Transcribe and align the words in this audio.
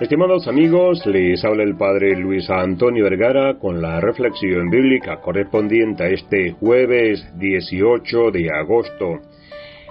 Estimados 0.00 0.48
amigos, 0.48 1.04
les 1.04 1.44
habla 1.44 1.62
el 1.62 1.76
Padre 1.76 2.16
Luis 2.16 2.48
Antonio 2.48 3.04
Vergara 3.04 3.58
con 3.58 3.82
la 3.82 4.00
reflexión 4.00 4.70
bíblica 4.70 5.20
correspondiente 5.20 6.04
a 6.04 6.08
este 6.08 6.52
jueves 6.52 7.22
18 7.38 8.30
de 8.30 8.48
agosto. 8.50 9.18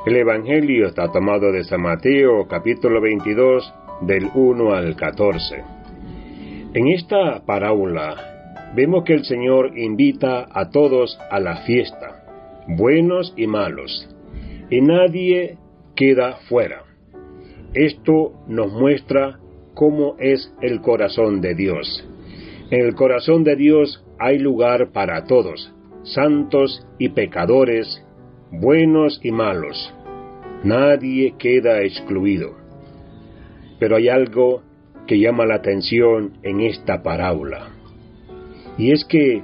El 0.08 0.16
Evangelio 0.16 0.88
está 0.88 1.12
tomado 1.12 1.52
de 1.52 1.64
San 1.64 1.82
Mateo 1.82 2.48
capítulo 2.48 3.00
22 3.02 3.72
del 4.02 4.32
1 4.34 4.74
al 4.74 4.96
14. 4.96 5.64
En 6.74 6.88
esta 6.88 7.46
parábola 7.46 8.72
vemos 8.76 9.04
que 9.04 9.14
el 9.14 9.26
Señor 9.26 9.78
invita 9.78 10.48
a 10.52 10.72
todos 10.72 11.20
a 11.30 11.40
la 11.40 11.58
fiesta, 11.58 12.24
buenos 12.68 13.32
y 13.38 13.46
malos, 13.46 14.10
y 14.72 14.82
nadie 14.82 15.58
queda 15.96 16.38
fuera. 16.50 16.82
Esto 17.76 18.34
nos 18.48 18.74
muestra 18.74 19.38
cómo 19.80 20.18
es 20.20 20.54
el 20.60 20.82
corazón 20.82 21.40
de 21.40 21.56
Dios. 21.56 22.06
En 22.70 22.82
el 22.82 22.96
corazón 22.96 23.46
de 23.46 23.56
Dios 23.56 24.04
hay 24.20 24.38
lugar 24.38 24.92
para 24.92 25.24
todos, 25.24 25.74
santos 26.04 26.86
y 26.98 27.08
pecadores, 27.08 28.06
buenos 28.52 29.22
y 29.24 29.32
malos. 29.32 29.78
Nadie 30.66 31.36
queda 31.40 31.82
excluido. 31.82 32.58
Pero 33.80 33.96
hay 33.96 34.10
algo 34.10 34.64
que 35.08 35.18
llama 35.18 35.46
la 35.46 35.56
atención 35.56 36.34
en 36.44 36.60
esta 36.60 37.02
parábola. 37.02 37.70
Y 38.78 38.92
es 38.92 39.06
que 39.06 39.42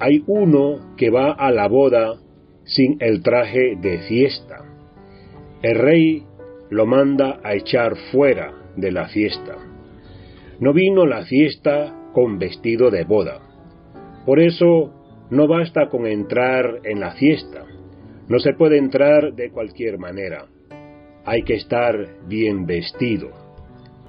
hay 0.00 0.24
uno 0.26 0.96
que 0.96 1.08
va 1.10 1.30
a 1.30 1.52
la 1.52 1.68
boda 1.68 2.16
sin 2.64 2.96
el 2.98 3.22
traje 3.22 3.76
de 3.80 3.98
fiesta. 4.08 4.64
El 5.62 5.78
rey 5.78 6.24
lo 6.68 6.84
manda 6.84 7.38
a 7.44 7.54
echar 7.54 7.94
fuera 8.10 8.59
de 8.76 8.92
la 8.92 9.08
fiesta. 9.08 9.56
No 10.60 10.72
vino 10.72 11.06
la 11.06 11.24
fiesta 11.24 11.94
con 12.12 12.38
vestido 12.38 12.90
de 12.90 13.04
boda. 13.04 13.40
Por 14.26 14.40
eso 14.40 15.26
no 15.30 15.46
basta 15.46 15.88
con 15.88 16.06
entrar 16.06 16.80
en 16.84 17.00
la 17.00 17.12
fiesta. 17.12 17.64
No 18.28 18.38
se 18.38 18.52
puede 18.52 18.78
entrar 18.78 19.34
de 19.34 19.50
cualquier 19.50 19.98
manera. 19.98 20.46
Hay 21.24 21.42
que 21.42 21.54
estar 21.54 21.94
bien 22.26 22.66
vestido. 22.66 23.30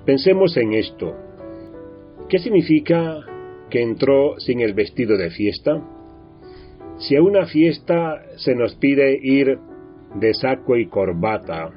Pensemos 0.06 0.58
en 0.58 0.73
esto. 0.73 1.16
¿Qué 2.28 2.39
significa 2.39 3.20
que 3.70 3.82
entró 3.82 4.39
sin 4.39 4.62
el 4.62 4.73
vestido 4.73 5.17
de 5.17 5.30
fiesta? 5.30 5.82
Si 6.98 7.16
a 7.16 7.23
una 7.23 7.45
fiesta 7.45 8.22
se 8.38 8.56
nos 8.56 8.76
pide 8.76 9.17
ir 9.22 9.58
de 10.16 10.34
saco 10.34 10.76
y 10.76 10.88
corbata, 10.88 11.72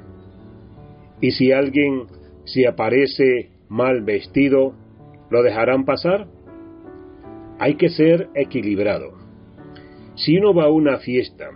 y 1.21 1.31
si 1.31 1.51
alguien 1.51 2.07
si 2.45 2.65
aparece 2.65 3.49
mal 3.69 4.01
vestido, 4.01 4.73
¿lo 5.29 5.43
dejarán 5.43 5.85
pasar? 5.85 6.27
Hay 7.59 7.75
que 7.75 7.89
ser 7.89 8.29
equilibrado. 8.35 9.13
Si 10.15 10.37
uno 10.37 10.53
va 10.53 10.65
a 10.65 10.71
una 10.71 10.97
fiesta, 10.97 11.49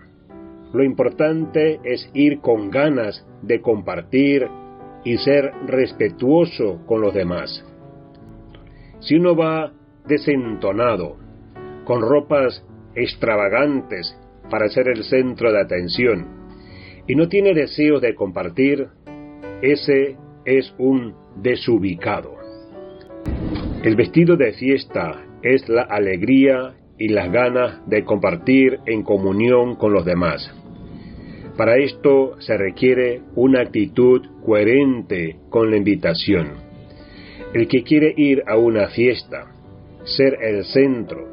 lo 0.73 0.83
importante 0.83 1.79
es 1.83 2.09
ir 2.13 2.41
con 2.41 2.69
ganas 2.69 3.25
de 3.41 3.61
compartir 3.61 4.47
y 5.03 5.17
ser 5.17 5.51
respetuoso 5.65 6.85
con 6.85 7.01
los 7.01 7.13
demás. 7.13 7.65
Si 8.99 9.15
uno 9.15 9.35
va 9.35 9.71
desentonado, 10.05 11.17
con 11.85 12.01
ropas 12.01 12.63
extravagantes 12.95 14.15
para 14.49 14.67
ser 14.69 14.89
el 14.89 15.03
centro 15.03 15.51
de 15.51 15.61
atención, 15.61 16.27
y 17.07 17.15
no 17.15 17.27
tiene 17.27 17.53
deseo 17.53 17.99
de 17.99 18.13
compartir, 18.13 18.87
ese 19.61 20.17
es 20.45 20.73
un 20.77 21.13
desubicado. 21.35 22.35
El 23.83 23.95
vestido 23.95 24.35
de 24.35 24.53
fiesta 24.53 25.23
es 25.41 25.67
la 25.69 25.83
alegría 25.83 26.73
y 26.97 27.07
las 27.09 27.31
ganas 27.31 27.87
de 27.87 28.03
compartir 28.03 28.79
en 28.85 29.03
comunión 29.03 29.75
con 29.75 29.93
los 29.93 30.05
demás. 30.05 30.53
Para 31.57 31.77
esto 31.77 32.39
se 32.39 32.57
requiere 32.57 33.21
una 33.35 33.61
actitud 33.61 34.21
coherente 34.45 35.37
con 35.49 35.69
la 35.71 35.77
invitación. 35.77 36.51
El 37.53 37.67
que 37.67 37.83
quiere 37.83 38.13
ir 38.15 38.43
a 38.47 38.57
una 38.57 38.87
fiesta, 38.89 39.51
ser 40.03 40.37
el 40.41 40.65
centro, 40.65 41.27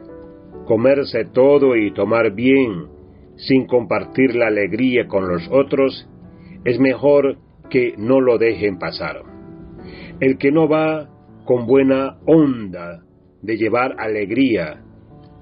comerse 0.67 1.27
todo 1.27 1.77
y 1.77 1.93
tomar 1.93 2.33
bien 2.33 2.87
sin 3.37 3.67
compartir 3.67 4.35
la 4.35 4.47
alegría 4.47 5.07
con 5.07 5.29
los 5.29 5.47
otros, 5.51 6.09
es 6.65 6.79
mejor 6.81 7.39
que 7.69 7.95
no 7.97 8.21
lo 8.21 8.39
dejen 8.39 8.79
pasar. 8.79 9.23
El 10.21 10.39
que 10.39 10.51
no 10.51 10.69
va 10.69 11.09
con 11.45 11.67
buena 11.67 12.19
onda 12.27 13.03
de 13.43 13.57
llevar 13.57 13.95
alegría 13.99 14.83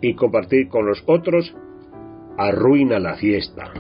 y 0.00 0.14
compartir 0.14 0.68
con 0.68 0.86
los 0.86 1.02
otros, 1.06 1.54
arruina 2.36 2.98
la 2.98 3.14
fiesta. 3.14 3.72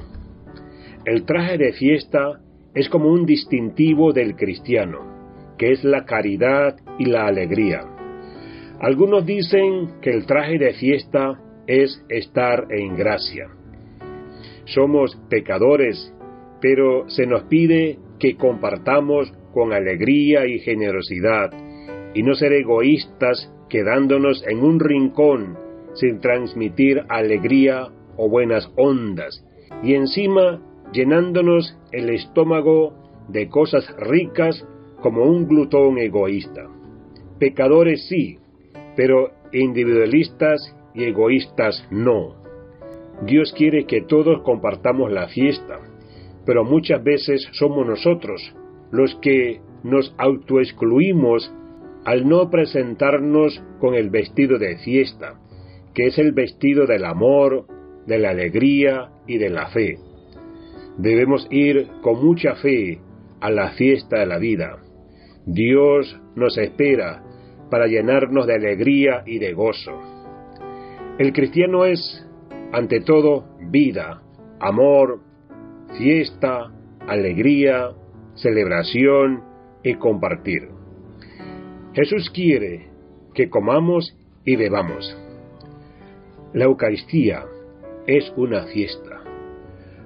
El 1.04 1.24
traje 1.24 1.58
de 1.58 1.72
fiesta 1.72 2.40
es 2.74 2.88
como 2.88 3.10
un 3.10 3.26
distintivo 3.26 4.12
del 4.12 4.34
cristiano, 4.36 5.54
que 5.58 5.72
es 5.72 5.84
la 5.84 6.04
caridad 6.04 6.76
y 6.98 7.04
la 7.06 7.26
alegría. 7.26 7.82
Algunos 8.80 9.26
dicen 9.26 10.00
que 10.00 10.10
el 10.10 10.26
traje 10.26 10.58
de 10.58 10.72
fiesta 10.74 11.40
es 11.66 12.04
estar 12.08 12.66
en 12.70 12.96
gracia. 12.96 13.48
Somos 14.66 15.16
pecadores, 15.28 16.12
pero 16.60 17.08
se 17.08 17.26
nos 17.26 17.44
pide 17.44 17.98
que 18.18 18.36
compartamos 18.36 19.32
con 19.52 19.72
alegría 19.72 20.46
y 20.46 20.58
generosidad 20.58 21.50
y 22.14 22.22
no 22.22 22.34
ser 22.34 22.52
egoístas 22.52 23.52
quedándonos 23.68 24.44
en 24.46 24.62
un 24.62 24.80
rincón 24.80 25.58
sin 25.94 26.20
transmitir 26.20 27.04
alegría 27.08 27.88
o 28.16 28.28
buenas 28.28 28.70
ondas 28.76 29.44
y 29.82 29.94
encima 29.94 30.60
llenándonos 30.92 31.76
el 31.92 32.10
estómago 32.10 32.94
de 33.28 33.48
cosas 33.48 33.84
ricas 33.98 34.66
como 35.00 35.24
un 35.24 35.46
glutón 35.46 35.98
egoísta. 35.98 36.68
Pecadores 37.38 38.06
sí, 38.08 38.38
pero 38.96 39.32
individualistas 39.52 40.76
y 40.94 41.04
egoístas 41.04 41.86
no. 41.90 42.36
Dios 43.22 43.52
quiere 43.56 43.86
que 43.86 44.02
todos 44.02 44.42
compartamos 44.42 45.12
la 45.12 45.28
fiesta, 45.28 45.80
pero 46.46 46.64
muchas 46.64 47.02
veces 47.02 47.48
somos 47.52 47.86
nosotros 47.86 48.54
los 48.90 49.14
que 49.16 49.60
nos 49.82 50.14
autoexcluimos 50.18 51.52
al 52.04 52.28
no 52.28 52.50
presentarnos 52.50 53.62
con 53.80 53.94
el 53.94 54.10
vestido 54.10 54.58
de 54.58 54.76
fiesta, 54.78 55.40
que 55.94 56.06
es 56.06 56.18
el 56.18 56.32
vestido 56.32 56.86
del 56.86 57.04
amor, 57.04 57.66
de 58.06 58.18
la 58.18 58.30
alegría 58.30 59.10
y 59.26 59.38
de 59.38 59.50
la 59.50 59.68
fe. 59.68 59.98
Debemos 60.98 61.46
ir 61.50 61.88
con 62.02 62.24
mucha 62.24 62.54
fe 62.56 63.00
a 63.40 63.50
la 63.50 63.70
fiesta 63.70 64.20
de 64.20 64.26
la 64.26 64.38
vida. 64.38 64.78
Dios 65.46 66.20
nos 66.36 66.56
espera 66.58 67.22
para 67.70 67.86
llenarnos 67.86 68.46
de 68.46 68.54
alegría 68.54 69.22
y 69.26 69.38
de 69.38 69.52
gozo. 69.52 69.92
El 71.18 71.32
cristiano 71.32 71.84
es, 71.84 72.26
ante 72.72 73.00
todo, 73.00 73.44
vida, 73.70 74.22
amor, 74.60 75.20
fiesta, 75.98 76.72
alegría, 77.06 77.90
celebración 78.34 79.42
y 79.82 79.94
compartir. 79.94 80.68
Jesús 81.92 82.30
quiere 82.30 82.88
que 83.34 83.48
comamos 83.48 84.16
y 84.44 84.56
bebamos. 84.56 85.16
La 86.52 86.64
Eucaristía 86.64 87.44
es 88.06 88.32
una 88.36 88.64
fiesta. 88.64 89.22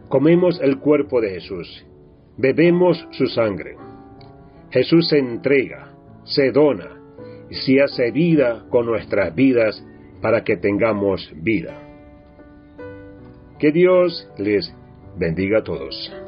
Comemos 0.08 0.60
el 0.62 0.78
cuerpo 0.78 1.20
de 1.20 1.30
Jesús, 1.30 1.86
bebemos 2.36 3.06
su 3.12 3.26
sangre. 3.26 3.76
Jesús 4.70 5.08
se 5.08 5.18
entrega, 5.18 5.94
se 6.24 6.50
dona 6.50 7.00
y 7.50 7.54
se 7.54 7.82
hace 7.82 8.10
vida 8.10 8.66
con 8.70 8.86
nuestras 8.86 9.34
vidas 9.34 9.84
para 10.20 10.44
que 10.44 10.56
tengamos 10.56 11.30
vida. 11.36 11.78
Que 13.58 13.72
Dios 13.72 14.28
les 14.38 14.72
bendiga 15.18 15.58
a 15.58 15.62
todos. 15.62 16.27